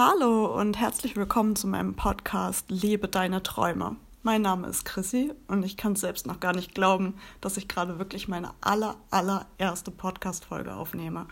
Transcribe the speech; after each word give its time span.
Hallo 0.00 0.46
und 0.56 0.78
herzlich 0.78 1.16
willkommen 1.16 1.56
zu 1.56 1.66
meinem 1.66 1.94
Podcast 1.96 2.70
Lebe 2.70 3.08
deine 3.08 3.42
Träume. 3.42 3.96
Mein 4.22 4.42
Name 4.42 4.68
ist 4.68 4.84
Chrissy 4.84 5.32
und 5.48 5.64
ich 5.64 5.76
kann 5.76 5.96
selbst 5.96 6.24
noch 6.24 6.38
gar 6.38 6.54
nicht 6.54 6.72
glauben, 6.72 7.14
dass 7.40 7.56
ich 7.56 7.66
gerade 7.66 7.98
wirklich 7.98 8.28
meine 8.28 8.52
aller, 8.60 8.94
allererste 9.10 9.90
Podcast-Folge 9.90 10.72
aufnehme. 10.72 11.26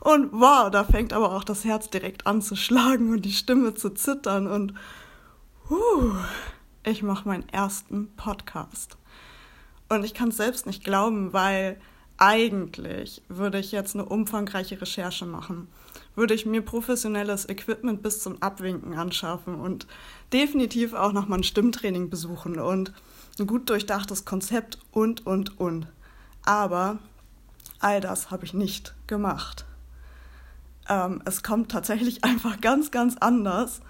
Und 0.00 0.30
wow, 0.30 0.70
da 0.70 0.84
fängt 0.84 1.14
aber 1.14 1.32
auch 1.32 1.42
das 1.42 1.64
Herz 1.64 1.88
direkt 1.88 2.26
an 2.26 2.42
zu 2.42 2.54
schlagen 2.54 3.12
und 3.12 3.24
die 3.24 3.32
Stimme 3.32 3.72
zu 3.72 3.88
zittern 3.88 4.46
und 4.46 4.74
uh, 5.70 6.12
ich 6.84 7.02
mache 7.02 7.26
meinen 7.26 7.48
ersten 7.48 8.14
Podcast. 8.16 8.98
Und 9.88 10.04
ich 10.04 10.12
kann 10.12 10.28
es 10.28 10.36
selbst 10.36 10.66
nicht 10.66 10.84
glauben, 10.84 11.32
weil 11.32 11.80
eigentlich 12.18 13.22
würde 13.28 13.58
ich 13.58 13.72
jetzt 13.72 13.94
eine 13.94 14.04
umfangreiche 14.04 14.78
Recherche 14.82 15.24
machen 15.24 15.68
würde 16.14 16.34
ich 16.34 16.46
mir 16.46 16.62
professionelles 16.62 17.48
Equipment 17.48 18.02
bis 18.02 18.20
zum 18.20 18.40
Abwinken 18.42 18.94
anschaffen 18.94 19.54
und 19.54 19.86
definitiv 20.32 20.92
auch 20.92 21.12
nochmal 21.12 21.40
ein 21.40 21.44
Stimmtraining 21.44 22.10
besuchen 22.10 22.58
und 22.58 22.92
ein 23.38 23.46
gut 23.46 23.70
durchdachtes 23.70 24.24
Konzept 24.24 24.78
und, 24.90 25.26
und, 25.26 25.58
und. 25.58 25.86
Aber 26.44 26.98
all 27.78 28.00
das 28.00 28.30
habe 28.30 28.44
ich 28.44 28.54
nicht 28.54 28.94
gemacht. 29.06 29.64
Ähm, 30.88 31.22
es 31.24 31.42
kommt 31.42 31.70
tatsächlich 31.70 32.24
einfach 32.24 32.60
ganz, 32.60 32.90
ganz 32.90 33.16
anders. 33.18 33.80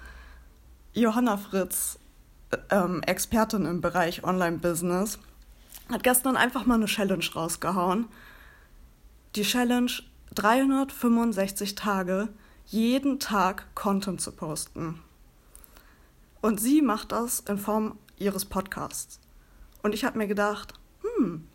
Johanna 0.93 1.37
Fritz, 1.37 1.99
ähm, 2.69 3.01
Expertin 3.03 3.65
im 3.65 3.81
Bereich 3.81 4.23
Online-Business, 4.23 5.19
hat 5.91 6.03
gestern 6.03 6.37
einfach 6.37 6.65
mal 6.65 6.75
eine 6.75 6.85
Challenge 6.85 7.25
rausgehauen. 7.35 8.07
Die 9.35 9.41
Challenge 9.41 9.91
365 10.35 11.75
Tage 11.75 12.29
jeden 12.65 13.19
Tag 13.19 13.73
Content 13.75 14.21
zu 14.21 14.31
posten. 14.31 15.01
Und 16.41 16.59
sie 16.59 16.81
macht 16.81 17.11
das 17.11 17.39
in 17.41 17.57
Form 17.57 17.97
ihres 18.17 18.45
Podcasts. 18.45 19.19
Und 19.81 19.93
ich 19.93 20.05
habe 20.05 20.17
mir 20.17 20.27
gedacht, 20.27 20.73
hm, 21.01 21.47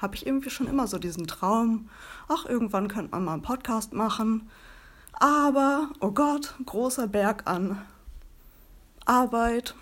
habe 0.00 0.14
ich 0.14 0.26
irgendwie 0.26 0.50
schon 0.50 0.66
immer 0.66 0.86
so 0.86 0.98
diesen 0.98 1.26
Traum, 1.26 1.88
ach, 2.28 2.46
irgendwann 2.46 2.88
könnte 2.88 3.12
man 3.12 3.24
mal 3.24 3.32
einen 3.34 3.42
Podcast 3.42 3.92
machen. 3.92 4.48
Aber, 5.12 5.90
oh 6.00 6.10
Gott, 6.10 6.54
großer 6.64 7.08
Berg 7.08 7.42
an 7.46 7.82
Arbeit, 9.04 9.74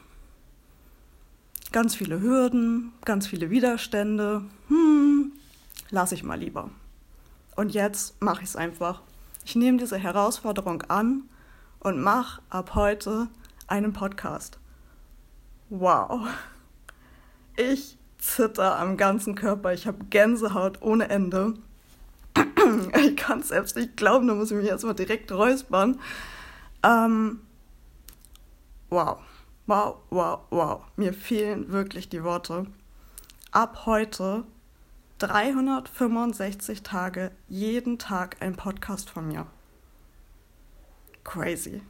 ganz 1.73 1.95
viele 1.95 2.21
Hürden, 2.21 2.93
ganz 3.05 3.27
viele 3.27 3.51
Widerstände. 3.51 4.45
Hm, 4.69 5.33
lasse 5.91 6.15
ich 6.15 6.23
mal 6.23 6.39
lieber. 6.39 6.71
Und 7.57 7.73
jetzt 7.73 8.21
mache 8.23 8.43
ich 8.43 8.51
es 8.51 8.57
einfach. 8.57 9.03
Ich 9.45 9.57
nehme 9.57 9.79
diese 9.79 9.97
Herausforderung 9.97 10.83
an 10.83 11.23
und 11.81 12.01
mache 12.01 12.43
ab 12.51 12.75
heute 12.75 13.29
einen 13.67 13.93
Podcast. 13.93 14.59
Wow. 15.71 16.29
Ich 17.57 17.99
zitter 18.19 18.79
am 18.79 18.97
ganzen 18.97 19.35
Körper. 19.35 19.73
Ich 19.73 19.87
habe 19.87 20.05
Gänsehaut 20.05 20.83
ohne 20.83 21.09
Ende. 21.09 21.55
Ich 23.01 23.17
kann 23.17 23.41
es 23.41 23.49
selbst 23.49 23.77
nicht 23.77 23.97
glauben, 23.97 24.27
da 24.27 24.35
muss 24.35 24.51
ich 24.51 24.57
mich 24.57 24.67
erstmal 24.67 24.95
direkt 24.95 25.31
räuspern. 25.31 26.01
Ähm, 26.83 27.41
wow. 28.91 29.19
Wow, 29.67 29.99
wow, 30.11 30.41
wow. 30.51 30.83
Mir 30.97 31.13
fehlen 31.13 31.71
wirklich 31.71 32.09
die 32.09 32.25
Worte. 32.25 32.67
Ab 33.53 33.87
heute 33.87 34.45
365 35.19 36.83
Tage, 36.83 37.31
jeden 37.49 37.99
Tag 37.99 38.37
ein 38.41 38.55
Podcast 38.55 39.09
von 39.09 39.29
mir. 39.29 39.47
Crazy. 41.25 41.81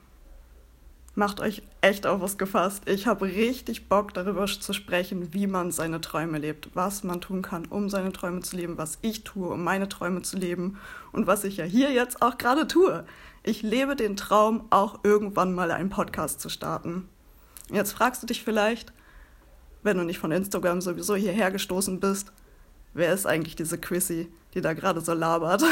Macht 1.17 1.41
euch 1.41 1.65
echt 1.81 2.07
auf 2.07 2.21
was 2.21 2.39
gefasst. 2.39 2.89
Ich 2.89 3.09
habe 3.09 3.25
richtig 3.25 3.89
Bock 3.89 4.15
darüber 4.15 4.47
zu 4.47 4.73
sprechen, 4.73 5.35
wie 5.35 5.49
man 5.49 5.73
seine 5.73 6.01
Träume 6.01 6.39
lebt, 6.39 6.71
was 6.75 7.03
man 7.03 7.21
tun 7.21 7.43
kann, 7.43 7.67
um 7.67 7.91
seine 7.91 8.13
Träume 8.13 8.43
zu 8.43 8.57
leben, 8.57 8.79
was 8.79 8.99
ich 9.03 9.25
tue, 9.25 9.49
um 9.49 9.65
meine 9.65 9.89
Träume 9.89 10.23
zu 10.23 10.37
leben 10.37 10.79
und 11.11 11.27
was 11.27 11.43
ich 11.43 11.57
ja 11.57 11.65
hier 11.65 11.91
jetzt 11.91 12.23
auch 12.23 12.39
gerade 12.39 12.69
tue. 12.69 13.05
Ich 13.43 13.63
lebe 13.63 13.97
den 13.97 14.17
Traum, 14.17 14.67
auch 14.71 15.01
irgendwann 15.03 15.53
mal 15.53 15.73
einen 15.73 15.91
Podcast 15.91 16.41
zu 16.41 16.49
starten. 16.49 17.09
Jetzt 17.73 17.91
fragst 17.91 18.23
du 18.23 18.29
dich 18.29 18.45
vielleicht, 18.45 18.93
wenn 19.83 19.99
du 19.99 20.05
nicht 20.05 20.21
von 20.21 20.31
Instagram 20.31 20.81
sowieso 20.81 21.17
hierher 21.17 21.51
gestoßen 21.51 21.99
bist, 21.99 22.33
wer 22.97 23.13
ist 23.13 23.27
eigentlich 23.27 23.57
diese 23.57 23.79
Chrissy, 23.79 24.29
die 24.55 24.61
da 24.61 24.73
gerade 24.73 25.01
so 25.01 25.13
labert. 25.13 25.63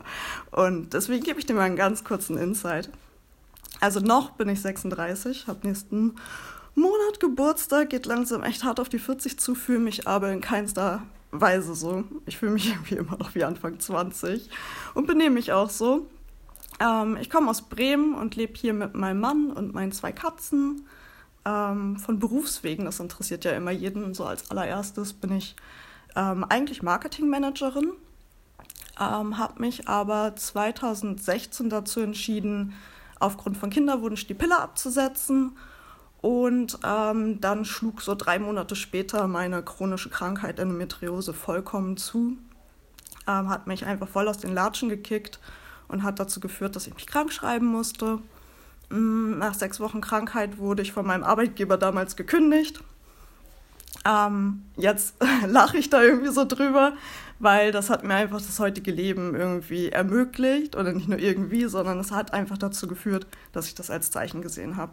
Und 0.50 0.92
deswegen 0.92 1.24
gebe 1.24 1.38
ich 1.38 1.46
dir 1.46 1.54
mal 1.54 1.62
einen 1.62 1.76
ganz 1.76 2.04
kurzen 2.04 2.36
Insight. 2.36 2.90
Also 3.80 4.00
noch 4.00 4.30
bin 4.30 4.48
ich 4.48 4.60
36, 4.60 5.46
habe 5.46 5.66
nächsten 5.66 6.14
Monat 6.74 7.20
Geburtstag, 7.20 7.90
geht 7.90 8.06
langsam 8.06 8.42
echt 8.42 8.64
hart 8.64 8.80
auf 8.80 8.88
die 8.88 8.98
40 8.98 9.38
zu, 9.38 9.54
fühle 9.54 9.78
mich 9.78 10.06
aber 10.06 10.30
in 10.30 10.40
keinster 10.40 11.02
Weise 11.30 11.74
so. 11.74 12.04
Ich 12.26 12.38
fühle 12.38 12.52
mich 12.52 12.68
irgendwie 12.70 12.96
immer 12.96 13.16
noch 13.16 13.34
wie 13.34 13.44
Anfang 13.44 13.78
20 13.78 14.48
und 14.94 15.06
benehme 15.06 15.34
mich 15.34 15.52
auch 15.52 15.70
so. 15.70 16.06
Ähm, 16.78 17.16
ich 17.20 17.30
komme 17.30 17.50
aus 17.50 17.62
Bremen 17.62 18.14
und 18.14 18.36
lebe 18.36 18.54
hier 18.54 18.74
mit 18.74 18.94
meinem 18.94 19.20
Mann 19.20 19.50
und 19.50 19.74
meinen 19.74 19.92
zwei 19.92 20.12
Katzen. 20.12 20.86
Ähm, 21.46 21.96
von 21.96 22.18
Berufswegen, 22.18 22.84
das 22.84 23.00
interessiert 23.00 23.44
ja 23.44 23.52
immer 23.52 23.70
jeden. 23.70 24.14
So 24.14 24.24
als 24.24 24.50
allererstes 24.50 25.12
bin 25.12 25.32
ich 25.32 25.56
ähm, 26.16 26.44
eigentlich 26.48 26.82
Marketingmanagerin, 26.82 27.92
ähm, 28.98 29.38
habe 29.38 29.60
mich 29.60 29.88
aber 29.88 30.34
2016 30.34 31.70
dazu 31.70 32.00
entschieden, 32.00 32.72
aufgrund 33.20 33.56
von 33.56 33.70
Kinderwunsch 33.70 34.26
die 34.26 34.34
Pille 34.34 34.58
abzusetzen. 34.58 35.56
Und 36.22 36.78
ähm, 36.82 37.40
dann 37.40 37.64
schlug 37.64 38.02
so 38.02 38.14
drei 38.14 38.38
Monate 38.38 38.74
später 38.74 39.28
meine 39.28 39.62
chronische 39.62 40.08
Krankheit 40.08 40.58
Endometriose 40.58 41.32
vollkommen 41.32 41.96
zu. 41.98 42.38
Ähm, 43.28 43.48
hat 43.48 43.66
mich 43.66 43.84
einfach 43.84 44.08
voll 44.08 44.26
aus 44.26 44.38
den 44.38 44.54
Latschen 44.54 44.88
gekickt 44.88 45.38
und 45.88 46.02
hat 46.02 46.18
dazu 46.18 46.40
geführt, 46.40 46.74
dass 46.74 46.86
ich 46.86 46.94
mich 46.94 47.06
krank 47.06 47.32
schreiben 47.32 47.66
musste. 47.66 48.18
Mm, 48.88 49.38
nach 49.38 49.54
sechs 49.54 49.78
Wochen 49.78 50.00
Krankheit 50.00 50.58
wurde 50.58 50.82
ich 50.82 50.92
von 50.92 51.06
meinem 51.06 51.22
Arbeitgeber 51.22 51.76
damals 51.76 52.16
gekündigt 52.16 52.82
ähm, 54.06 54.62
jetzt 54.76 55.16
lache 55.46 55.78
ich 55.78 55.90
da 55.90 56.02
irgendwie 56.02 56.32
so 56.32 56.44
drüber, 56.44 56.92
weil 57.38 57.72
das 57.72 57.90
hat 57.90 58.04
mir 58.04 58.14
einfach 58.14 58.40
das 58.40 58.58
heutige 58.60 58.92
Leben 58.92 59.34
irgendwie 59.34 59.90
ermöglicht 59.90 60.76
oder 60.76 60.92
nicht 60.92 61.08
nur 61.08 61.18
irgendwie, 61.18 61.66
sondern 61.66 61.98
es 61.98 62.12
hat 62.12 62.32
einfach 62.32 62.58
dazu 62.58 62.86
geführt, 62.86 63.26
dass 63.52 63.66
ich 63.66 63.74
das 63.74 63.90
als 63.90 64.10
Zeichen 64.10 64.42
gesehen 64.42 64.76
habe. 64.76 64.92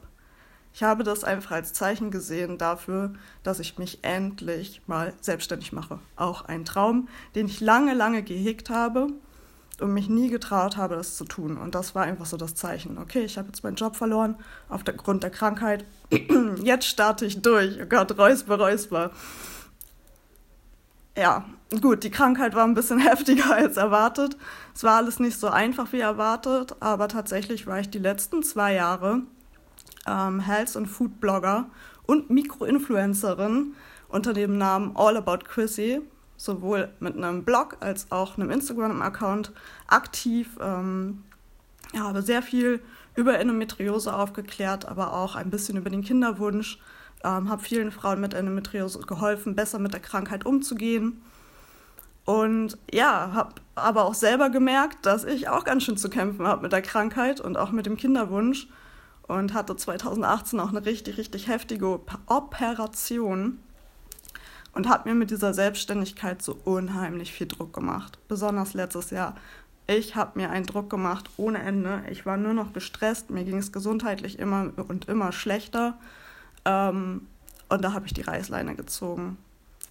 Ich 0.73 0.81
habe 0.81 1.03
das 1.03 1.23
einfach 1.23 1.51
als 1.51 1.71
Zeichen 1.73 2.09
gesehen 2.09 2.57
dafür, 2.57 3.13
dass 3.43 3.59
ich 3.59 3.77
mich 3.77 3.99
endlich 4.03 4.81
mal 4.87 5.13
selbstständig 5.21 5.71
mache. 5.71 5.99
Auch 6.15 6.45
ein 6.45 6.65
Traum, 6.65 7.07
den 7.35 7.45
ich 7.45 7.61
lange, 7.61 7.93
lange 7.93 8.23
gehegt 8.23 8.71
habe 8.71 9.07
und 9.79 9.93
mich 9.93 10.07
nie 10.07 10.29
getraut 10.29 10.77
habe, 10.77 10.95
das 10.95 11.17
zu 11.17 11.25
tun. 11.25 11.57
Und 11.57 11.75
das 11.75 11.95
war 11.95 12.03
einfach 12.03 12.25
so 12.25 12.37
das 12.37 12.55
Zeichen. 12.55 12.97
Okay, 12.97 13.23
ich 13.23 13.37
habe 13.37 13.47
jetzt 13.47 13.63
meinen 13.63 13.75
Job 13.75 13.95
verloren 13.95 14.35
aufgrund 14.69 15.23
der 15.23 15.31
Krankheit. 15.31 15.85
jetzt 16.63 16.85
starte 16.85 17.25
ich 17.25 17.41
durch. 17.41 17.79
Oh 17.81 17.85
Gott, 17.85 18.17
räusper, 18.17 18.59
räusper. 18.59 19.11
Ja, 21.17 21.45
gut, 21.81 22.03
die 22.03 22.11
Krankheit 22.11 22.55
war 22.55 22.63
ein 22.63 22.73
bisschen 22.73 22.99
heftiger 23.07 23.53
als 23.53 23.77
erwartet. 23.77 24.37
Es 24.75 24.83
war 24.83 24.97
alles 24.97 25.19
nicht 25.19 25.39
so 25.39 25.47
einfach 25.47 25.91
wie 25.91 25.99
erwartet, 25.99 26.75
aber 26.79 27.07
tatsächlich 27.07 27.67
war 27.67 27.79
ich 27.79 27.89
die 27.89 27.99
letzten 27.99 28.43
zwei 28.43 28.73
Jahre 28.73 29.21
ähm, 30.07 30.39
Health- 30.39 30.75
und 30.75 30.87
Food-Blogger 30.87 31.65
und 32.05 32.29
Mikroinfluencerin 32.29 33.73
unter 34.07 34.33
dem 34.33 34.57
Namen 34.57 34.95
All 34.95 35.17
About 35.17 35.45
Chrissy 35.47 36.01
sowohl 36.43 36.89
mit 36.99 37.15
einem 37.15 37.43
Blog 37.43 37.77
als 37.79 38.11
auch 38.11 38.37
einem 38.37 38.51
Instagram-Account 38.51 39.53
aktiv. 39.87 40.49
Ähm, 40.61 41.23
ja, 41.93 42.01
habe 42.01 42.21
sehr 42.21 42.41
viel 42.41 42.81
über 43.15 43.39
Endometriose 43.39 44.13
aufgeklärt, 44.13 44.85
aber 44.85 45.13
auch 45.13 45.35
ein 45.35 45.49
bisschen 45.49 45.77
über 45.77 45.89
den 45.89 46.03
Kinderwunsch. 46.03 46.79
Ähm, 47.23 47.49
habe 47.49 47.63
vielen 47.63 47.91
Frauen 47.91 48.19
mit 48.19 48.33
Endometriose 48.33 48.99
geholfen, 48.99 49.55
besser 49.55 49.79
mit 49.79 49.93
der 49.93 50.01
Krankheit 50.01 50.45
umzugehen. 50.45 51.21
Und 52.25 52.77
ja, 52.91 53.31
habe 53.33 53.55
aber 53.75 54.03
auch 54.03 54.13
selber 54.13 54.49
gemerkt, 54.49 55.05
dass 55.05 55.23
ich 55.23 55.47
auch 55.47 55.63
ganz 55.63 55.83
schön 55.83 55.97
zu 55.97 56.09
kämpfen 56.09 56.45
habe 56.45 56.63
mit 56.63 56.73
der 56.73 56.81
Krankheit 56.81 57.39
und 57.39 57.57
auch 57.57 57.71
mit 57.71 57.85
dem 57.85 57.95
Kinderwunsch. 57.95 58.67
Und 59.27 59.53
hatte 59.53 59.77
2018 59.77 60.59
auch 60.59 60.69
eine 60.69 60.85
richtig, 60.85 61.17
richtig 61.17 61.47
heftige 61.47 62.01
Operation 62.27 63.59
und 64.73 64.89
habe 64.89 65.09
mir 65.09 65.15
mit 65.15 65.31
dieser 65.31 65.53
Selbstständigkeit 65.53 66.41
so 66.41 66.57
unheimlich 66.65 67.31
viel 67.31 67.47
Druck 67.47 67.73
gemacht. 67.73 68.17
Besonders 68.27 68.73
letztes 68.73 69.11
Jahr. 69.11 69.35
Ich 69.85 70.15
habe 70.15 70.39
mir 70.39 70.49
einen 70.49 70.65
Druck 70.65 70.89
gemacht 70.89 71.29
ohne 71.37 71.59
Ende. 71.59 72.03
Ich 72.09 72.25
war 72.25 72.37
nur 72.37 72.53
noch 72.53 72.73
gestresst. 72.73 73.29
Mir 73.29 73.43
ging 73.43 73.57
es 73.57 73.71
gesundheitlich 73.71 74.39
immer 74.39 74.71
und 74.87 75.07
immer 75.09 75.31
schlechter. 75.31 75.97
Ähm, 76.65 77.27
und 77.69 77.83
da 77.83 77.93
habe 77.93 78.05
ich 78.05 78.13
die 78.13 78.21
Reißleine 78.21 78.75
gezogen. 78.75 79.37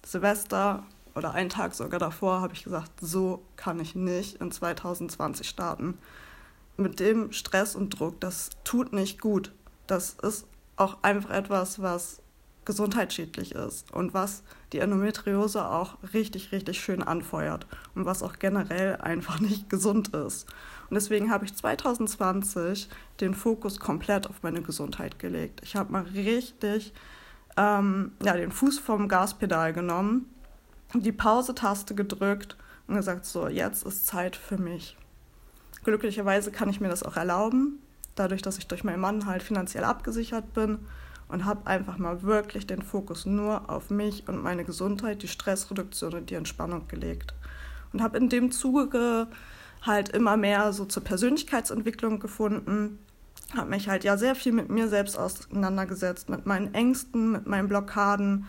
Silvester 0.05 0.83
oder 1.15 1.33
einen 1.33 1.49
Tag 1.49 1.75
sogar 1.75 1.99
davor 1.99 2.41
habe 2.41 2.53
ich 2.53 2.63
gesagt, 2.63 2.91
so 2.99 3.43
kann 3.55 3.79
ich 3.79 3.95
nicht 3.95 4.41
in 4.41 4.51
2020 4.51 5.47
starten. 5.47 5.97
mit 6.75 6.99
dem 6.99 7.31
Stress 7.31 7.75
und 7.75 7.91
Druck, 7.91 8.19
das 8.19 8.49
tut 8.63 8.93
nicht 8.93 9.21
gut. 9.21 9.51
Das 9.85 10.15
ist 10.23 10.47
auch 10.75 10.97
einfach 11.03 11.29
etwas, 11.29 11.83
was 11.83 12.22
gesundheitsschädlich 12.65 13.53
ist 13.53 13.91
und 13.93 14.13
was 14.13 14.43
die 14.71 14.79
Endometriose 14.79 15.65
auch 15.65 15.97
richtig, 16.13 16.51
richtig 16.51 16.79
schön 16.79 17.03
anfeuert 17.03 17.67
und 17.95 18.05
was 18.05 18.23
auch 18.23 18.39
generell 18.39 18.97
einfach 18.97 19.39
nicht 19.39 19.69
gesund 19.69 20.09
ist. 20.15 20.47
Und 20.89 20.95
deswegen 20.95 21.31
habe 21.31 21.45
ich 21.45 21.55
2020 21.55 22.89
den 23.19 23.33
Fokus 23.33 23.79
komplett 23.79 24.27
auf 24.27 24.43
meine 24.43 24.61
Gesundheit 24.61 25.19
gelegt. 25.19 25.61
Ich 25.63 25.75
habe 25.75 25.91
mal 25.91 26.03
richtig 26.03 26.93
ähm, 27.57 28.11
ja, 28.23 28.33
den 28.33 28.51
Fuß 28.51 28.79
vom 28.79 29.07
Gaspedal 29.07 29.73
genommen, 29.73 30.29
die 30.93 31.11
Pause-Taste 31.11 31.95
gedrückt 31.95 32.57
und 32.87 32.95
gesagt, 32.95 33.25
so, 33.25 33.47
jetzt 33.47 33.85
ist 33.85 34.07
Zeit 34.07 34.35
für 34.35 34.57
mich. 34.57 34.97
Glücklicherweise 35.83 36.51
kann 36.51 36.69
ich 36.69 36.79
mir 36.79 36.89
das 36.89 37.03
auch 37.03 37.17
erlauben, 37.17 37.79
dadurch, 38.15 38.41
dass 38.41 38.57
ich 38.57 38.67
durch 38.67 38.83
meinen 38.83 39.01
Mann 39.01 39.25
halt 39.25 39.43
finanziell 39.43 39.83
abgesichert 39.83 40.53
bin 40.53 40.79
und 41.33 41.45
habe 41.45 41.65
einfach 41.65 41.97
mal 41.97 42.21
wirklich 42.21 42.67
den 42.67 42.83
Fokus 42.83 43.25
nur 43.25 43.67
auf 43.67 43.89
mich 43.89 44.27
und 44.27 44.43
meine 44.43 44.63
Gesundheit, 44.63 45.23
die 45.23 45.27
Stressreduktion 45.27 46.13
und 46.13 46.29
die 46.29 46.35
Entspannung 46.35 46.87
gelegt. 46.87 47.33
Und 47.91 48.03
habe 48.03 48.19
in 48.19 48.29
dem 48.29 48.51
Zuge 48.51 49.27
halt 49.81 50.09
immer 50.09 50.37
mehr 50.37 50.71
so 50.73 50.85
zur 50.85 51.03
Persönlichkeitsentwicklung 51.03 52.19
gefunden, 52.19 52.99
habe 53.57 53.71
mich 53.71 53.89
halt 53.89 54.03
ja 54.03 54.15
sehr 54.15 54.35
viel 54.35 54.51
mit 54.51 54.69
mir 54.69 54.87
selbst 54.87 55.17
auseinandergesetzt, 55.17 56.29
mit 56.29 56.45
meinen 56.45 56.71
Ängsten, 56.75 57.31
mit 57.31 57.47
meinen 57.47 57.67
Blockaden, 57.67 58.45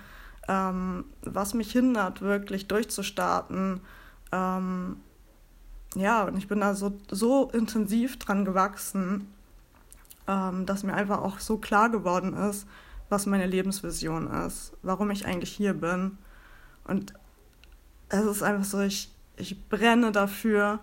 ähm, 0.46 1.06
was 1.22 1.54
mich 1.54 1.72
hindert, 1.72 2.20
wirklich 2.20 2.68
durchzustarten. 2.68 3.80
Ähm, 4.30 4.96
ja, 5.94 6.24
und 6.24 6.36
ich 6.36 6.48
bin 6.48 6.60
da 6.60 6.74
so, 6.74 6.98
so 7.10 7.48
intensiv 7.50 8.18
dran 8.18 8.44
gewachsen, 8.44 9.33
ähm, 10.28 10.66
dass 10.66 10.82
mir 10.82 10.94
einfach 10.94 11.20
auch 11.20 11.38
so 11.38 11.58
klar 11.58 11.90
geworden 11.90 12.34
ist, 12.34 12.66
was 13.08 13.26
meine 13.26 13.46
Lebensvision 13.46 14.26
ist, 14.28 14.72
warum 14.82 15.10
ich 15.10 15.26
eigentlich 15.26 15.52
hier 15.52 15.74
bin. 15.74 16.18
Und 16.84 17.14
es 18.08 18.24
ist 18.24 18.42
einfach 18.42 18.64
so, 18.64 18.80
ich, 18.80 19.10
ich 19.36 19.68
brenne 19.68 20.12
dafür, 20.12 20.80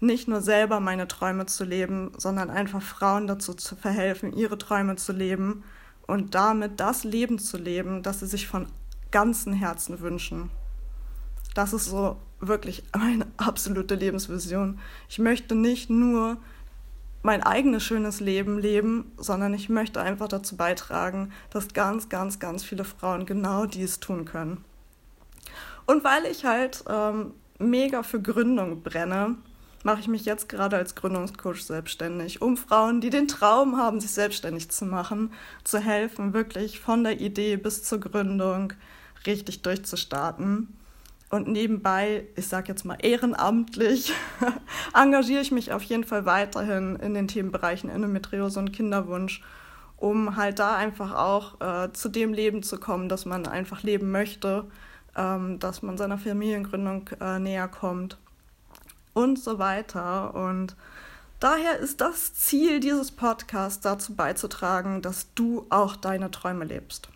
nicht 0.00 0.26
nur 0.26 0.40
selber 0.40 0.80
meine 0.80 1.06
Träume 1.06 1.46
zu 1.46 1.64
leben, 1.64 2.12
sondern 2.16 2.50
einfach 2.50 2.82
Frauen 2.82 3.26
dazu 3.28 3.54
zu 3.54 3.76
verhelfen, 3.76 4.32
ihre 4.32 4.58
Träume 4.58 4.96
zu 4.96 5.12
leben 5.12 5.62
und 6.06 6.34
damit 6.34 6.80
das 6.80 7.04
Leben 7.04 7.38
zu 7.38 7.56
leben, 7.56 8.02
das 8.02 8.20
sie 8.20 8.26
sich 8.26 8.48
von 8.48 8.66
ganzem 9.12 9.52
Herzen 9.52 10.00
wünschen. 10.00 10.50
Das 11.54 11.72
ist 11.72 11.84
so 11.84 12.16
wirklich 12.40 12.82
meine 12.96 13.26
absolute 13.36 13.94
Lebensvision. 13.94 14.80
Ich 15.08 15.18
möchte 15.18 15.54
nicht 15.54 15.88
nur 15.88 16.38
mein 17.22 17.42
eigenes 17.42 17.82
schönes 17.84 18.20
Leben 18.20 18.58
leben, 18.58 19.12
sondern 19.16 19.54
ich 19.54 19.68
möchte 19.68 20.00
einfach 20.00 20.28
dazu 20.28 20.56
beitragen, 20.56 21.32
dass 21.50 21.72
ganz, 21.72 22.08
ganz, 22.08 22.38
ganz 22.38 22.64
viele 22.64 22.84
Frauen 22.84 23.26
genau 23.26 23.66
dies 23.66 24.00
tun 24.00 24.24
können. 24.24 24.64
Und 25.86 26.04
weil 26.04 26.26
ich 26.26 26.44
halt 26.44 26.84
ähm, 26.88 27.32
mega 27.58 28.02
für 28.02 28.20
Gründung 28.20 28.82
brenne, 28.82 29.36
mache 29.84 30.00
ich 30.00 30.08
mich 30.08 30.24
jetzt 30.24 30.48
gerade 30.48 30.76
als 30.76 30.94
Gründungscoach 30.94 31.64
selbstständig, 31.64 32.40
um 32.40 32.56
Frauen, 32.56 33.00
die 33.00 33.10
den 33.10 33.28
Traum 33.28 33.76
haben, 33.76 34.00
sich 34.00 34.12
selbstständig 34.12 34.70
zu 34.70 34.84
machen, 34.84 35.32
zu 35.64 35.78
helfen, 35.78 36.32
wirklich 36.34 36.80
von 36.80 37.02
der 37.02 37.20
Idee 37.20 37.56
bis 37.56 37.82
zur 37.82 38.00
Gründung 38.00 38.72
richtig 39.26 39.62
durchzustarten. 39.62 40.76
Und 41.32 41.48
nebenbei, 41.48 42.26
ich 42.36 42.46
sage 42.46 42.68
jetzt 42.68 42.84
mal 42.84 42.98
ehrenamtlich, 43.00 44.12
engagiere 44.94 45.40
ich 45.40 45.50
mich 45.50 45.72
auf 45.72 45.82
jeden 45.82 46.04
Fall 46.04 46.26
weiterhin 46.26 46.96
in 46.96 47.14
den 47.14 47.26
Themenbereichen 47.26 47.88
Endometriose 47.88 48.58
und 48.58 48.74
Kinderwunsch, 48.74 49.42
um 49.96 50.36
halt 50.36 50.58
da 50.58 50.76
einfach 50.76 51.14
auch 51.14 51.58
äh, 51.62 51.90
zu 51.94 52.10
dem 52.10 52.34
Leben 52.34 52.62
zu 52.62 52.76
kommen, 52.78 53.08
das 53.08 53.24
man 53.24 53.46
einfach 53.46 53.82
leben 53.82 54.10
möchte, 54.10 54.66
ähm, 55.16 55.58
dass 55.58 55.80
man 55.80 55.96
seiner 55.96 56.18
Familiengründung 56.18 57.08
äh, 57.18 57.38
näher 57.38 57.68
kommt 57.68 58.18
und 59.14 59.38
so 59.38 59.58
weiter. 59.58 60.34
Und 60.34 60.76
daher 61.40 61.78
ist 61.78 62.02
das 62.02 62.34
Ziel 62.34 62.78
dieses 62.78 63.10
Podcasts 63.10 63.80
dazu 63.80 64.14
beizutragen, 64.14 65.00
dass 65.00 65.32
du 65.34 65.64
auch 65.70 65.96
deine 65.96 66.30
Träume 66.30 66.66
lebst. 66.66 67.08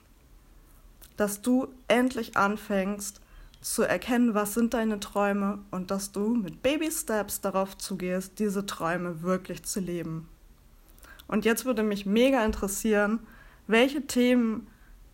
Dass 1.19 1.43
du 1.43 1.69
endlich 1.87 2.39
anfängst, 2.39 3.21
zu 3.67 3.83
erkennen, 3.83 4.33
was 4.33 4.55
sind 4.55 4.75
deine 4.75 5.01
Träume 5.01 5.59
und 5.73 5.91
dass 5.91 6.13
du 6.13 6.37
mit 6.37 6.63
Baby 6.63 6.89
Steps 6.89 7.41
darauf 7.41 7.77
zugehst, 7.77 8.39
diese 8.39 8.65
Träume 8.65 9.23
wirklich 9.23 9.65
zu 9.65 9.81
leben. 9.81 10.29
Und 11.27 11.45
jetzt 11.45 11.65
würde 11.65 11.83
mich 11.83 12.07
mega 12.07 12.45
interessieren, 12.45 13.19
welche 13.67 14.07
Themen 14.07 14.69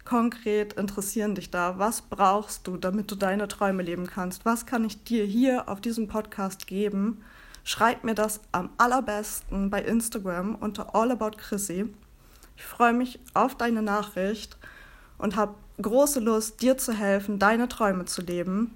konkret 0.05 0.75
interessieren 0.75 1.35
dich 1.35 1.51
da? 1.51 1.79
Was 1.79 2.03
brauchst 2.03 2.67
du, 2.67 2.77
damit 2.77 3.11
du 3.11 3.15
deine 3.15 3.49
Träume 3.49 3.83
leben 3.83 4.07
kannst? 4.07 4.45
Was 4.45 4.67
kann 4.67 4.85
ich 4.85 5.03
dir 5.03 5.25
hier 5.25 5.71
auf 5.71 5.81
diesem 5.81 6.07
Podcast 6.07 6.67
geben? 6.67 7.25
Schreib 7.65 8.05
mir 8.05 8.15
das 8.15 8.41
am 8.53 8.69
allerbesten 8.77 9.71
bei 9.71 9.81
Instagram 9.81 10.57
unter 10.57 10.95
allaboutchrissy. 10.95 11.87
Ich 12.59 12.65
freue 12.65 12.93
mich 12.93 13.19
auf 13.33 13.57
deine 13.57 13.81
Nachricht 13.81 14.59
und 15.17 15.37
habe 15.37 15.55
große 15.81 16.21
Lust, 16.21 16.63
dir 16.63 16.77
zu 16.77 16.93
helfen, 16.93 17.39
deine 17.39 17.69
Träume 17.69 18.05
zu 18.05 18.23
leben. 18.23 18.75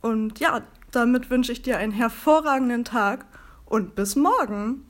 Und 0.00 0.38
ja, 0.40 0.62
damit 0.90 1.30
wünsche 1.30 1.52
ich 1.52 1.62
dir 1.62 1.78
einen 1.78 1.92
hervorragenden 1.92 2.84
Tag 2.84 3.26
und 3.66 3.94
bis 3.94 4.16
morgen. 4.16 4.86